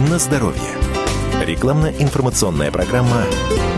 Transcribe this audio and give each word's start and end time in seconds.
на 0.00 0.18
здоровье. 0.18 0.74
Рекламно-информационная 1.42 2.70
программа 2.70 3.22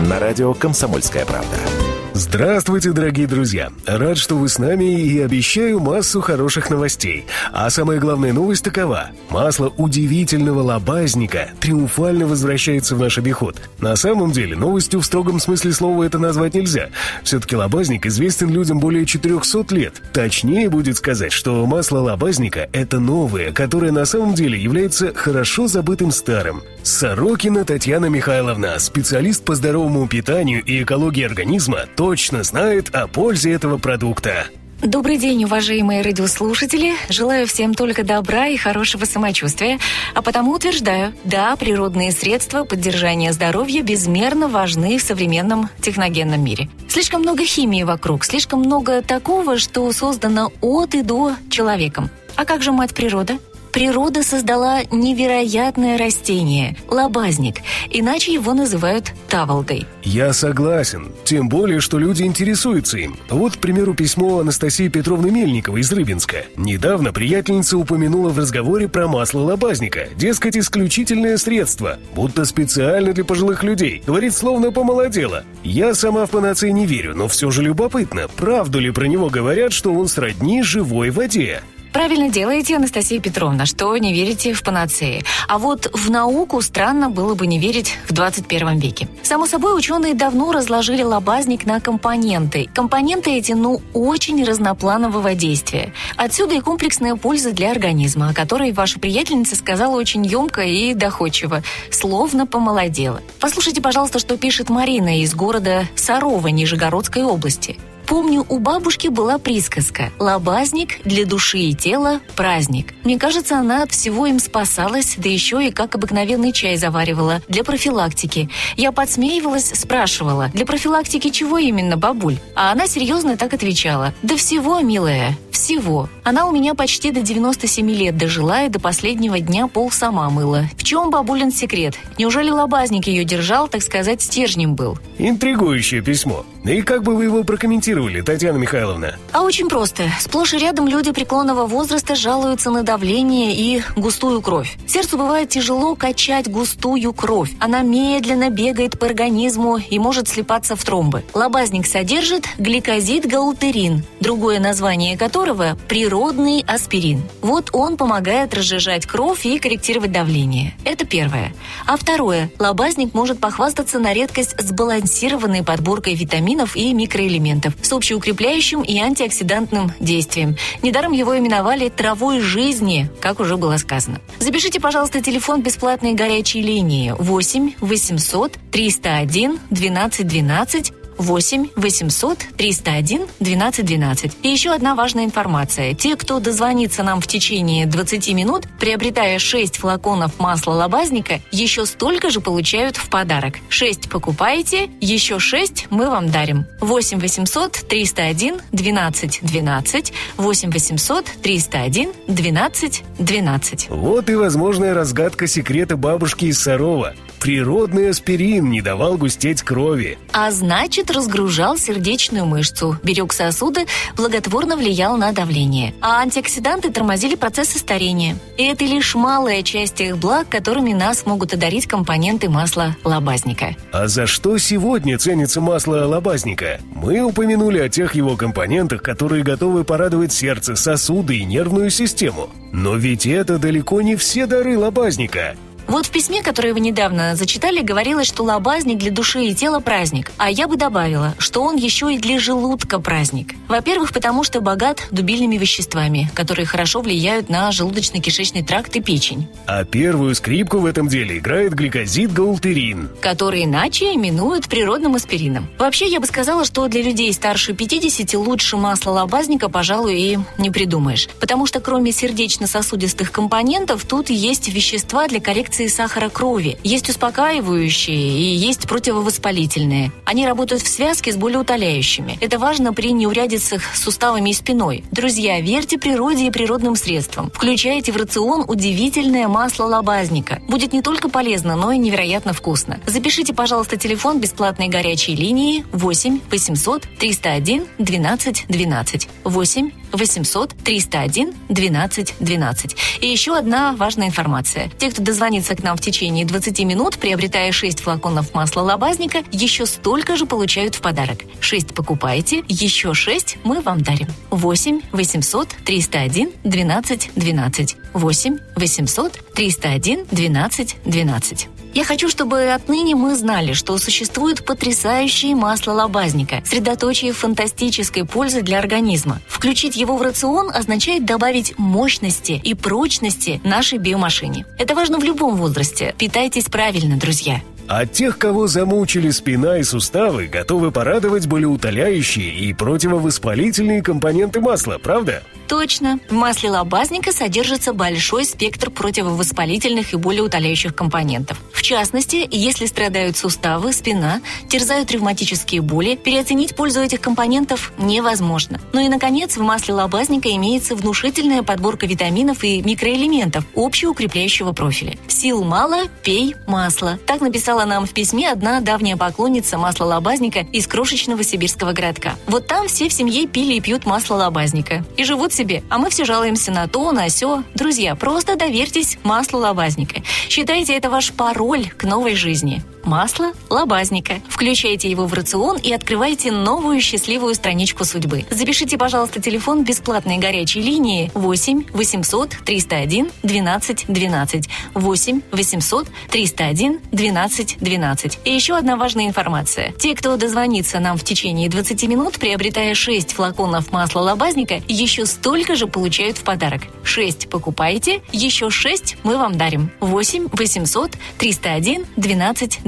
на 0.01 0.19
радио 0.19 0.53
«Комсомольская 0.53 1.25
правда». 1.25 1.78
Здравствуйте, 2.19 2.91
дорогие 2.91 3.27
друзья! 3.27 3.69
Рад, 3.85 4.17
что 4.17 4.35
вы 4.35 4.49
с 4.49 4.59
нами 4.59 5.01
и 5.03 5.21
обещаю 5.21 5.79
массу 5.79 6.19
хороших 6.19 6.69
новостей. 6.69 7.25
А 7.53 7.69
самая 7.69 7.97
главная 7.97 8.33
новость 8.33 8.65
такова. 8.65 9.11
Масло 9.29 9.71
удивительного 9.77 10.59
лобазника 10.59 11.51
триумфально 11.61 12.27
возвращается 12.27 12.97
в 12.97 12.99
наш 12.99 13.17
обиход. 13.17 13.61
На 13.79 13.95
самом 13.95 14.33
деле, 14.33 14.57
новостью 14.57 14.99
в 14.99 15.05
строгом 15.05 15.39
смысле 15.39 15.71
слова 15.71 16.03
это 16.03 16.19
назвать 16.19 16.55
нельзя. 16.55 16.89
Все-таки 17.23 17.55
лобазник 17.55 18.05
известен 18.05 18.49
людям 18.49 18.79
более 18.79 19.05
400 19.05 19.73
лет. 19.73 20.01
Точнее 20.11 20.69
будет 20.69 20.97
сказать, 20.97 21.31
что 21.31 21.65
масло 21.65 21.99
лобазника– 21.99 22.67
это 22.73 22.99
новое, 22.99 23.53
которое 23.53 23.93
на 23.93 24.03
самом 24.03 24.33
деле 24.33 24.61
является 24.61 25.13
хорошо 25.13 25.67
забытым 25.67 26.11
старым. 26.11 26.63
Сорокина 26.83 27.63
Татьяна 27.63 28.07
Михайловна, 28.07 28.77
специалист 28.79 29.45
по 29.45 29.55
здоровому 29.55 30.05
питанию 30.09 30.61
и 30.65 30.83
экологии 30.83 31.23
организма, 31.23 31.85
точно 32.09 32.41
знает 32.41 32.89
о 32.95 33.07
пользе 33.07 33.51
этого 33.51 33.77
продукта. 33.77 34.47
Добрый 34.81 35.17
день, 35.17 35.43
уважаемые 35.43 36.01
радиослушатели. 36.01 36.93
Желаю 37.07 37.45
всем 37.45 37.75
только 37.75 38.03
добра 38.03 38.47
и 38.47 38.57
хорошего 38.57 39.05
самочувствия. 39.05 39.77
А 40.15 40.23
потому 40.23 40.53
утверждаю, 40.53 41.13
да, 41.23 41.55
природные 41.55 42.11
средства 42.11 42.63
поддержания 42.63 43.31
здоровья 43.31 43.83
безмерно 43.83 44.47
важны 44.47 44.97
в 44.97 45.03
современном 45.03 45.69
техногенном 45.81 46.43
мире. 46.43 46.67
Слишком 46.87 47.21
много 47.21 47.45
химии 47.45 47.83
вокруг, 47.83 48.25
слишком 48.25 48.61
много 48.61 49.03
такого, 49.03 49.59
что 49.59 49.91
создано 49.91 50.51
от 50.61 50.95
и 50.95 51.03
до 51.03 51.33
человеком. 51.51 52.09
А 52.35 52.43
как 52.43 52.63
же 52.63 52.71
мать 52.71 52.95
природа? 52.95 53.37
Природа 53.71 54.23
создала 54.23 54.81
невероятное 54.91 55.97
растение– 55.97 56.75
лобазник, 56.87 57.57
иначе 57.89 58.33
его 58.33 58.53
называют 58.53 59.13
таволгой. 59.27 59.85
Я 60.03 60.33
согласен, 60.33 61.11
тем 61.23 61.49
более, 61.49 61.79
что 61.79 61.99
люди 61.99 62.23
интересуются 62.23 62.97
им. 62.97 63.17
Вот, 63.29 63.57
к 63.57 63.59
примеру, 63.59 63.93
письмо 63.93 64.39
Анастасии 64.39 64.87
Петровны 64.87 65.31
Мельниковой 65.31 65.81
из 65.81 65.91
Рыбинска. 65.91 66.45
Недавно 66.55 67.13
приятельница 67.13 67.77
упомянула 67.77 68.29
в 68.29 68.39
разговоре 68.39 68.87
про 68.87 69.07
масло 69.07 69.41
лобазника. 69.41 70.07
Дескать, 70.15 70.57
исключительное 70.57 71.37
средство, 71.37 71.97
будто 72.15 72.45
специально 72.45 73.13
для 73.13 73.23
пожилых 73.23 73.63
людей. 73.63 74.01
Говорит, 74.05 74.33
словно 74.33 74.71
помолодела. 74.71 75.43
Я 75.63 75.93
сама 75.93 76.25
в 76.25 76.31
панацеи 76.31 76.69
не 76.69 76.85
верю, 76.85 77.15
но 77.15 77.27
все 77.27 77.51
же 77.51 77.61
любопытно, 77.61 78.27
правду 78.27 78.79
ли 78.79 78.91
про 78.91 79.05
него 79.05 79.29
говорят, 79.29 79.73
что 79.73 79.93
он 79.93 80.07
сродни 80.07 80.63
живой 80.63 81.09
воде. 81.09 81.61
Правильно 81.91 82.29
делаете, 82.29 82.75
Анастасия 82.75 83.19
Петровна, 83.19 83.65
что 83.65 83.95
не 83.97 84.13
верите 84.13 84.53
в 84.53 84.63
панацеи. 84.63 85.23
А 85.47 85.57
вот 85.57 85.89
в 85.93 86.11
науку 86.11 86.61
странно 86.61 87.09
было 87.09 87.33
бы 87.33 87.47
не 87.47 87.57
верить 87.59 87.97
в 88.07 88.13
21 88.13 88.77
веке. 88.77 89.07
Само 89.23 89.47
собой, 89.47 89.77
ученые 89.77 90.13
давно 90.13 90.51
разложили 90.51 91.01
лобазник 91.01 91.65
на 91.65 91.79
компоненты. 91.79 92.69
Компоненты 92.73 93.31
эти, 93.31 93.53
ну, 93.53 93.81
очень 93.93 94.43
разнопланового 94.43 95.33
действия. 95.33 95.93
Отсюда 96.15 96.55
и 96.55 96.59
комплексная 96.59 97.15
польза 97.15 97.51
для 97.51 97.71
организма, 97.71 98.29
о 98.29 98.33
которой 98.33 98.71
ваша 98.71 98.99
приятельница 98.99 99.55
сказала 99.55 99.95
очень 99.95 100.25
емко 100.25 100.61
и 100.61 100.93
доходчиво, 100.93 101.63
словно 101.89 102.45
помолодела. 102.45 103.21
Послушайте, 103.39 103.81
пожалуйста, 103.81 104.19
что 104.19 104.37
пишет 104.37 104.69
Марина 104.69 105.21
из 105.21 105.33
города 105.33 105.87
Сарова 105.95 106.47
Нижегородской 106.49 107.23
области. 107.23 107.77
Помню, 108.09 108.43
у 108.49 108.57
бабушки 108.57 109.07
была 109.07 109.37
присказка 109.37 110.11
«Лобазник 110.17 110.99
для 111.05 111.27
души 111.27 111.59
и 111.59 111.75
тела– 111.75 112.21
праздник». 112.35 112.95
Мне 113.03 113.19
кажется, 113.19 113.59
она 113.59 113.83
от 113.83 113.91
всего 113.91 114.25
им 114.25 114.39
спасалась, 114.39 115.13
да 115.17 115.29
еще 115.29 115.63
и 115.67 115.69
как 115.69 115.93
обыкновенный 115.93 116.51
чай 116.51 116.75
заваривала 116.75 117.43
для 117.47 117.63
профилактики. 117.63 118.49
Я 118.77 118.91
подсмеивалась, 118.91 119.71
спрашивала, 119.75 120.49
для 120.55 120.65
профилактики 120.65 121.29
чего 121.29 121.59
именно, 121.59 121.97
бабуль? 121.97 122.37
А 122.55 122.71
она 122.71 122.87
серьезно 122.87 123.37
так 123.37 123.53
отвечала, 123.53 124.15
да 124.23 124.35
всего, 124.37 124.79
милая, 124.79 125.37
всего. 125.51 126.09
Она 126.23 126.47
у 126.47 126.51
меня 126.51 126.73
почти 126.73 127.11
до 127.11 127.21
97 127.21 127.91
лет 127.91 128.17
дожила 128.17 128.63
и 128.63 128.69
до 128.69 128.79
последнего 128.79 129.39
дня 129.39 129.67
пол 129.67 129.91
сама 129.91 130.31
мыла. 130.31 130.63
В 130.77 130.83
чем 130.83 131.11
бабулин 131.11 131.51
секрет? 131.51 131.93
Неужели 132.17 132.49
лобазник 132.49 133.05
ее 133.05 133.23
держал, 133.23 133.67
так 133.67 133.83
сказать, 133.83 134.23
стержнем 134.23 134.73
был? 134.73 134.97
Интригующее 135.19 136.01
письмо. 136.01 136.43
И 136.65 136.81
как 136.81 137.03
бы 137.03 137.15
вы 137.15 137.25
его 137.25 137.43
прокомментировали, 137.43 137.98
Татьяна 138.23 138.57
Михайловна? 138.57 139.15
А 139.33 139.41
очень 139.41 139.67
просто. 139.67 140.03
Сплошь 140.19 140.53
и 140.53 140.57
рядом 140.57 140.87
люди 140.87 141.11
преклонного 141.11 141.65
возраста 141.65 142.15
жалуются 142.15 142.71
на 142.71 142.83
давление 142.83 143.53
и 143.53 143.83
густую 143.97 144.41
кровь. 144.41 144.77
Сердцу 144.87 145.17
бывает 145.17 145.49
тяжело 145.49 145.95
качать 145.95 146.49
густую 146.49 147.11
кровь. 147.13 147.51
Она 147.59 147.81
медленно 147.81 148.49
бегает 148.49 148.97
по 148.97 149.05
организму 149.05 149.77
и 149.77 149.99
может 149.99 150.29
слипаться 150.29 150.77
в 150.77 150.83
тромбы. 150.83 151.23
Лобазник 151.33 151.85
содержит 151.85 152.45
гликозид-гаултерин, 152.57 154.03
другое 154.21 154.59
название 154.59 155.17
которого– 155.17 155.77
природный 155.89 156.63
аспирин. 156.65 157.21
Вот 157.41 157.69
он 157.73 157.97
помогает 157.97 158.53
разжижать 158.53 159.05
кровь 159.05 159.45
и 159.45 159.59
корректировать 159.59 160.13
давление. 160.13 160.73
Это 160.85 161.05
первое. 161.05 161.53
А 161.85 161.97
второе– 161.97 162.49
лобазник 162.59 163.13
может 163.13 163.39
похвастаться 163.39 163.99
на 163.99 164.13
редкость 164.13 164.55
сбалансированной 164.57 165.63
подборкой 165.63 166.15
витаминов 166.15 166.77
и 166.77 166.93
микроэлементов 166.93 167.75
с 167.89 167.93
общеукрепляющим 167.93 168.83
и 168.83 168.99
антиоксидантным 168.99 169.91
действием. 169.99 170.55
Недаром 170.83 171.11
его 171.11 171.37
именовали 171.37 171.89
«травой 171.89 172.39
жизни», 172.39 173.09
как 173.19 173.39
уже 173.39 173.57
было 173.57 173.77
сказано. 173.77 174.21
Запишите, 174.39 174.79
пожалуйста, 174.79 175.21
телефон 175.21 175.61
бесплатной 175.61 176.13
горячей 176.13 176.61
линии 176.61 177.15
8 177.17 177.73
800 177.81 178.57
301 178.71 179.59
12 179.71 180.27
12 180.27 180.93
8 181.19 181.67
800 181.75 182.39
301 182.57 183.27
12 183.39 183.85
12. 183.85 184.37
И 184.41 184.49
еще 184.49 184.71
одна 184.71 184.95
важная 184.95 185.25
информация. 185.25 185.93
Те, 185.93 186.15
кто 186.15 186.39
дозвонится 186.39 187.03
нам 187.03 187.21
в 187.21 187.27
течение 187.27 187.85
20 187.85 188.33
минут, 188.33 188.63
приобретая 188.79 189.37
6 189.37 189.77
флаконов 189.77 190.39
масла 190.39 190.71
лобазника, 190.71 191.41
еще 191.51 191.85
столько 191.85 192.29
же 192.29 192.39
получают 192.39 192.95
в 192.97 193.09
подарок. 193.09 193.55
6 193.69 194.09
покупаете, 194.09 194.89
еще 195.01 195.39
6 195.39 195.87
мы 195.89 196.09
вам 196.09 196.29
дарим. 196.29 196.65
8 196.79 197.19
800 197.19 197.87
301 197.89 198.61
12 198.71 199.39
12 199.41 200.13
8 200.37 200.71
800 200.71 201.25
301 201.43 202.11
12 202.27 203.03
12. 203.19 203.89
Вот 203.89 204.29
и 204.29 204.35
возможная 204.35 204.93
разгадка 204.93 205.47
секрета 205.47 205.97
бабушки 205.97 206.45
из 206.45 206.59
Сарова. 206.59 207.13
Природный 207.39 208.09
аспирин 208.09 208.69
не 208.69 208.81
давал 208.81 209.17
густеть 209.17 209.61
крови. 209.61 210.17
А 210.33 210.51
значит, 210.51 211.09
разгружал 211.09 211.77
сердечную 211.77 212.45
мышцу, 212.45 212.97
берег 213.01 213.31
сосуды, 213.31 213.85
благотворно 214.17 214.75
влиял 214.75 215.15
на 215.15 215.31
давление. 215.31 215.93
А 216.01 216.19
антиоксиданты 216.19 216.91
тормозили 216.91 217.35
процессы 217.35 217.79
старения. 217.79 218.37
И 218.57 218.63
это 218.63 218.83
лишь 218.83 219.15
малая 219.15 219.63
часть 219.63 219.95
тех 219.95 220.17
благ, 220.17 220.49
которыми 220.49 220.91
нас 220.91 221.25
могут 221.25 221.53
одарить 221.53 221.87
компоненты 221.87 222.49
масла 222.49 222.97
лобазника. 223.05 223.75
А 223.93 224.07
за 224.07 224.27
что 224.27 224.57
сегодня 224.57 225.17
ценится 225.17 225.61
масло 225.61 226.05
лобазника? 226.05 226.81
Мы 226.93 227.21
упомянули 227.21 227.79
о 227.79 227.89
тех 227.89 228.15
его 228.15 228.35
компонентах, 228.35 229.01
которые 229.01 229.43
готовы 229.43 229.85
порадовать 229.85 230.33
сердце, 230.33 230.75
сосуды 230.75 231.37
и 231.37 231.45
нервную 231.45 231.89
систему. 231.89 232.49
Но 232.73 232.95
ведь 232.95 233.25
это 233.25 233.57
далеко 233.57 234.01
не 234.01 234.17
все 234.17 234.45
дары 234.45 234.77
лобазника. 234.77 235.55
Вот 235.89 236.05
в 236.05 236.11
письме, 236.11 236.43
которое 236.43 236.75
вы 236.75 236.81
недавно 236.81 237.35
зачитали, 237.35 237.81
говорилось, 237.81 238.27
что 238.27 238.43
лобазник 238.43 238.99
для 238.99 239.09
души 239.09 239.45
и 239.45 239.55
тела 239.55 239.79
праздник. 239.79 240.31
А 240.37 240.51
я 240.51 240.67
бы 240.67 240.75
добавила, 240.75 241.33
что 241.39 241.63
он 241.63 241.77
еще 241.77 242.13
и 242.13 242.19
для 242.19 242.37
желудка 242.37 242.99
праздник. 242.99 243.55
Во-первых, 243.67 244.13
потому 244.13 244.43
что 244.43 244.61
богат 244.61 245.07
дубильными 245.09 245.57
веществами, 245.57 246.29
которые 246.35 246.67
хорошо 246.67 247.01
влияют 247.01 247.49
на 247.49 247.71
желудочно-кишечный 247.71 248.63
тракт 248.63 248.95
и 248.97 249.01
печень. 249.01 249.47
А 249.65 249.83
первую 249.83 250.35
скрипку 250.35 250.77
в 250.77 250.85
этом 250.85 251.07
деле 251.07 251.39
играет 251.39 251.73
гликозид 251.73 252.31
гаултерин, 252.33 253.09
который 253.19 253.63
иначе 253.63 254.13
именуют 254.13 254.67
природным 254.67 255.15
аспирином. 255.15 255.71
Вообще, 255.79 256.05
я 256.05 256.19
бы 256.19 256.27
сказала, 256.27 256.65
что 256.65 256.87
для 256.87 257.01
людей 257.01 257.33
старше 257.33 257.73
50 257.73 258.35
лучше 258.35 258.77
масла 258.77 259.13
лобазника, 259.13 259.69
пожалуй, 259.69 260.19
и 260.19 260.37
не 260.59 260.69
придумаешь. 260.69 261.27
Потому 261.39 261.65
что 261.65 261.79
кроме 261.79 262.11
сердечно-сосудистых 262.11 263.31
компонентов, 263.31 264.05
тут 264.05 264.29
есть 264.29 264.67
вещества 264.67 265.27
для 265.27 265.39
коррекции 265.39 265.78
коррекции 265.79 265.87
сахара 265.87 266.29
крови. 266.29 266.77
Есть 266.83 267.09
успокаивающие 267.09 268.15
и 268.15 268.55
есть 268.55 268.87
противовоспалительные. 268.87 270.11
Они 270.25 270.45
работают 270.45 270.83
в 270.83 270.87
связке 270.87 271.31
с 271.31 271.37
болеутоляющими. 271.37 272.37
Это 272.41 272.59
важно 272.59 272.93
при 272.93 273.11
неурядицах 273.13 273.81
с 273.95 274.03
суставами 274.03 274.49
и 274.49 274.53
спиной. 274.53 275.03
Друзья, 275.11 275.61
верьте 275.61 275.97
природе 275.97 276.47
и 276.47 276.51
природным 276.51 276.95
средствам. 276.95 277.49
Включайте 277.53 278.11
в 278.11 278.17
рацион 278.17 278.65
удивительное 278.67 279.47
масло 279.47 279.85
лобазника. 279.85 280.61
Будет 280.67 280.93
не 280.93 281.01
только 281.01 281.29
полезно, 281.29 281.75
но 281.75 281.91
и 281.91 281.97
невероятно 281.97 282.53
вкусно. 282.53 282.99
Запишите, 283.05 283.53
пожалуйста, 283.53 283.97
телефон 283.97 284.39
бесплатной 284.39 284.89
горячей 284.89 285.35
линии 285.35 285.85
8 285.93 286.39
800 286.51 287.07
301 287.19 287.85
12 287.99 288.65
12 288.67 289.29
8 289.43 289.91
800 290.11 290.75
301 290.83 291.53
12 291.69 292.35
12. 292.39 292.95
И 293.21 293.27
еще 293.27 293.57
одна 293.57 293.93
важная 293.95 294.27
информация. 294.27 294.89
Те, 294.97 295.11
кто 295.11 295.21
дозвонится 295.21 295.75
к 295.75 295.83
нам 295.83 295.97
в 295.97 296.01
течение 296.01 296.45
20 296.45 296.79
минут, 296.81 297.17
приобретая 297.17 297.71
6 297.71 297.99
флаконов 298.01 298.53
масла 298.53 298.81
лобазника, 298.81 299.43
еще 299.51 299.85
столько 299.85 300.35
же 300.35 300.45
получают 300.45 300.95
в 300.95 301.01
подарок. 301.01 301.39
6 301.59 301.93
покупаете, 301.93 302.63
еще 302.67 303.13
6 303.13 303.57
мы 303.63 303.81
вам 303.81 304.01
дарим. 304.01 304.27
8 304.49 305.01
800 305.11 305.69
301 305.85 306.51
12 306.63 307.31
12. 307.35 307.95
8 308.13 308.57
800 308.75 309.39
301 309.53 310.25
12 310.31 310.95
12. 311.05 311.78
Я 311.93 312.03
хочу, 312.03 312.29
чтобы 312.29 312.71
отныне 312.71 313.15
мы 313.15 313.35
знали, 313.35 313.73
что 313.73 313.97
существует 313.97 314.63
потрясающее 314.63 315.55
масло 315.55 315.93
лобазника, 315.93 316.61
средоточие 316.65 317.33
фантастической 317.33 318.25
пользы 318.25 318.61
для 318.61 318.79
организма. 318.79 319.41
Включить 319.47 319.95
его 319.95 320.15
в 320.15 320.21
рацион 320.21 320.69
означает 320.69 321.25
добавить 321.25 321.77
мощности 321.77 322.61
и 322.63 322.73
прочности 322.75 323.59
нашей 323.63 323.97
биомашине. 323.97 324.65
Это 324.77 324.93
важно 324.93 325.17
в 325.19 325.23
любом 325.23 325.55
возрасте. 325.55 326.13
Питайтесь 326.17 326.65
правильно, 326.65 327.17
друзья. 327.17 327.61
А 327.87 328.05
тех, 328.05 328.37
кого 328.37 328.67
замучили 328.67 329.31
спина 329.31 329.79
и 329.79 329.83
суставы, 329.83 330.45
готовы 330.45 330.91
порадовать 330.91 331.47
болеутоляющие 331.47 332.53
и 332.53 332.71
противовоспалительные 332.71 334.03
компоненты 334.03 334.61
масла, 334.61 334.99
правда? 335.01 335.41
Точно. 335.69 336.19
В 336.29 336.33
масле 336.33 336.71
лобазника 336.71 337.31
содержится 337.31 337.93
большой 337.93 338.43
спектр 338.43 338.89
противовоспалительных 338.89 340.13
и 340.13 340.17
болеутоляющих 340.17 340.95
компонентов. 340.95 341.61
В 341.71 341.83
частности, 341.83 342.47
если 342.49 342.87
страдают 342.87 343.37
суставы, 343.37 343.93
спина, 343.93 344.41
терзают 344.67 345.11
ревматические 345.11 345.81
боли, 345.81 346.15
переоценить 346.15 346.75
пользу 346.75 347.01
этих 347.01 347.21
компонентов 347.21 347.93
невозможно. 347.99 348.81
Ну 348.93 348.99
и, 348.99 349.09
наконец, 349.09 349.57
в 349.57 349.61
масле 349.61 349.93
лобазника 349.93 350.49
имеется 350.49 350.95
внушительная 350.95 351.61
подборка 351.61 352.07
витаминов 352.07 352.63
и 352.63 352.81
микроэлементов 352.81 353.63
общеукрепляющего 353.75 354.71
профиля. 354.71 355.17
Сил 355.27 355.63
мало– 355.63 356.07
пей 356.23 356.55
масло. 356.65 357.19
Так 357.27 357.41
написала 357.41 357.85
нам 357.85 358.07
в 358.07 358.13
письме 358.13 358.51
одна 358.51 358.79
давняя 358.79 359.17
поклонница 359.17 359.77
масла 359.77 360.05
лобазника 360.05 360.61
из 360.71 360.87
крошечного 360.87 361.43
сибирского 361.43 361.93
городка. 361.93 362.33
Вот 362.47 362.65
там 362.65 362.87
все 362.87 363.07
в 363.07 363.13
семье 363.13 363.45
пили 363.45 363.75
и 363.75 363.81
пьют 363.81 364.07
масло 364.07 364.35
лобазника. 364.35 365.05
И 365.15 365.23
живут 365.23 365.53
себе, 365.59 365.83
а 365.89 365.97
мы 365.97 366.09
все 366.09 366.23
жалуемся 366.23 366.71
на 366.71 366.87
то, 366.87 367.11
на 367.11 367.29
сё. 367.29 367.63
Друзья, 367.75 368.15
просто 368.15 368.55
доверьтесь 368.55 369.17
маслу 369.23 369.59
лобазника. 369.59 370.21
Считайте 370.47 370.95
это 370.95 371.09
ваш 371.09 371.33
пароль 371.33 371.89
к 371.97 372.05
новой 372.05 372.35
жизни 372.35 372.81
масло 373.03 373.53
лобазника. 373.69 374.41
Включайте 374.49 375.09
его 375.09 375.25
в 375.25 375.33
рацион 375.33 375.77
и 375.77 375.91
открывайте 375.91 376.51
новую 376.51 377.01
счастливую 377.01 377.55
страничку 377.55 378.05
судьбы. 378.05 378.45
Запишите, 378.49 378.97
пожалуйста, 378.97 379.41
телефон 379.41 379.83
бесплатной 379.83 380.37
горячей 380.37 380.81
линии 380.81 381.31
8 381.33 381.85
800 381.93 382.57
301 382.65 383.29
12 383.43 384.05
12 384.07 384.69
8 384.93 385.41
800 385.51 386.07
301 386.29 386.99
12 387.11 387.77
12. 387.79 388.39
И 388.45 388.53
еще 388.53 388.77
одна 388.77 388.95
важная 388.95 389.27
информация. 389.27 389.91
Те, 389.93 390.15
кто 390.15 390.37
дозвонится 390.37 390.99
нам 390.99 391.17
в 391.17 391.23
течение 391.23 391.69
20 391.69 392.03
минут, 392.03 392.39
приобретая 392.39 392.93
6 392.93 393.33
флаконов 393.33 393.91
масла 393.91 394.21
лобазника, 394.21 394.81
еще 394.87 395.25
столько 395.25 395.75
же 395.75 395.87
получают 395.87 396.37
в 396.37 396.43
подарок. 396.43 396.83
6 397.03 397.49
покупаете, 397.49 398.21
еще 398.31 398.69
6 398.69 399.17
мы 399.23 399.37
вам 399.37 399.57
дарим. 399.57 399.91
8 399.99 400.49
800 400.51 401.11
301 401.37 402.05
12 402.15 402.59
12. 402.59 402.79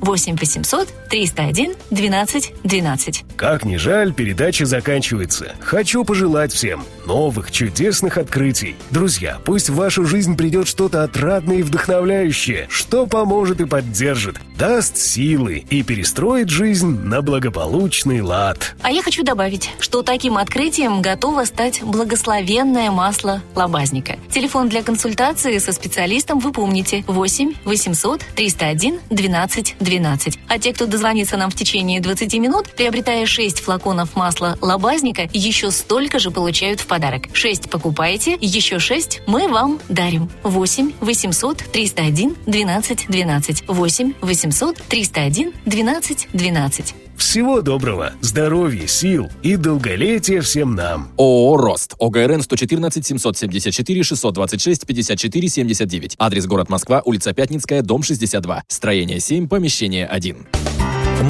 8 0.00 0.36
800 0.36 0.88
301 1.08 1.74
12 1.90 2.52
12. 2.62 3.24
Как 3.36 3.64
ни 3.64 3.76
жаль, 3.76 4.12
передача 4.12 4.66
заканчивается. 4.66 5.54
Хочу 5.60 6.04
пожелать 6.04 6.52
всем 6.52 6.84
новых 7.06 7.50
чудесных 7.50 8.18
открытий. 8.18 8.76
Друзья, 8.90 9.38
пусть 9.44 9.70
в 9.70 9.74
вашу 9.74 10.04
жизнь 10.04 10.36
придет 10.36 10.68
что-то 10.68 11.02
отрадное 11.02 11.56
и 11.56 11.62
вдохновляющее, 11.62 12.66
что 12.70 13.06
поможет 13.06 13.60
и 13.60 13.66
поддержит, 13.66 14.40
даст 14.56 14.96
силы 14.96 15.64
и 15.70 15.82
перестроит 15.82 16.50
жизнь 16.50 17.00
на 17.00 17.22
благополучный 17.22 18.20
лад. 18.20 18.76
А 18.82 18.92
я 18.92 19.02
хочу 19.02 19.24
добавить, 19.24 19.70
что 19.80 20.02
таким 20.02 20.36
открытием 20.36 21.02
готово 21.02 21.44
стать 21.44 21.82
благословенное 21.82 22.90
масло 22.90 23.42
лобазника. 23.56 24.18
Телефон 24.30 24.68
для 24.68 24.82
консультации 24.82 25.58
со 25.58 25.72
специалистом 25.72 26.38
вы 26.38 26.52
помните 26.52 27.04
8 27.08 27.54
800 27.64 28.24
301 28.36 29.00
12 29.30 29.76
12. 29.78 30.38
А 30.48 30.58
те, 30.58 30.72
кто 30.72 30.86
дозвонится 30.86 31.36
нам 31.36 31.50
в 31.50 31.54
течение 31.54 32.00
20 32.00 32.34
минут, 32.34 32.68
приобретая 32.76 33.26
6 33.26 33.60
флаконов 33.60 34.16
масла 34.16 34.58
лобазника, 34.60 35.28
еще 35.32 35.70
столько 35.70 36.18
же 36.18 36.30
получают 36.30 36.80
в 36.80 36.86
подарок. 36.86 37.28
6 37.32 37.70
покупаете, 37.70 38.36
еще 38.40 38.78
6 38.80 39.22
мы 39.26 39.46
вам 39.46 39.80
дарим. 39.88 40.28
8 40.42 40.92
800 41.00 41.58
301 41.72 42.36
12 42.46 43.06
12. 43.08 43.64
8 43.68 44.14
800 44.20 44.76
301 44.88 45.52
12 45.64 46.28
12. 46.32 46.94
Всего 47.20 47.60
доброго, 47.60 48.14
здоровья, 48.22 48.86
сил 48.86 49.28
и 49.42 49.56
долголетия 49.56 50.40
всем 50.40 50.74
нам. 50.74 51.10
ООО 51.18 51.58
«Рост». 51.58 51.94
ОГРН 51.98 52.40
114 52.40 53.06
774 53.06 54.02
626 54.02 54.86
54 54.86 55.48
79. 55.48 56.16
Адрес 56.18 56.46
город 56.46 56.70
Москва, 56.70 57.02
улица 57.04 57.34
Пятницкая, 57.34 57.82
дом 57.82 58.02
62. 58.02 58.64
Строение 58.66 59.20
7, 59.20 59.48
помещение 59.48 60.06
1. 60.06 60.46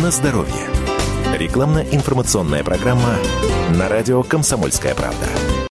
На 0.01 0.13
здоровье. 0.13 0.69
Рекламно-информационная 1.37 2.63
программа 2.63 3.17
на 3.77 3.89
радио 3.89 4.23
«Комсомольская 4.23 4.95
правда». 4.95 5.27